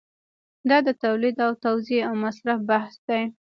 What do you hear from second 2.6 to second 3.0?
بحث